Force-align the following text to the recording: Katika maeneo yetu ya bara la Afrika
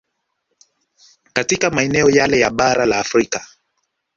Katika 1.33 1.69
maeneo 1.69 2.09
yetu 2.09 2.35
ya 2.35 2.49
bara 2.49 2.85
la 2.85 2.99
Afrika 2.99 3.45